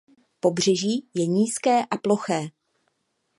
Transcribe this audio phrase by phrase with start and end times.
[0.39, 2.47] Pobřeží je nízké a ploché.